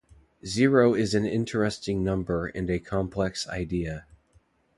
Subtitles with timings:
[0.47, 4.07] Zero is an interesting number, and a complex idea.